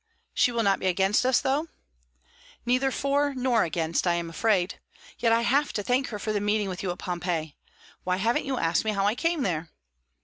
[0.33, 1.67] "She will not be against us, though?"
[2.65, 4.79] "Neither for nor against, I am afraid.
[5.19, 7.55] Yet I have to thank her for the meeting with you at Pompeii.
[8.03, 9.69] Why haven't you asked me how I came there?"